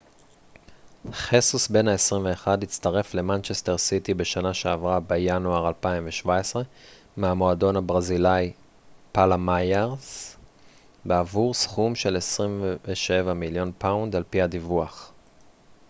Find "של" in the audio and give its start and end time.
11.95-12.17